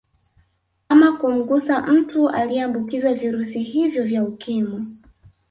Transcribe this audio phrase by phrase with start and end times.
[0.89, 4.85] Ama kumgusa mtu aliyeambukizwa virusi hivyo vya ukimwi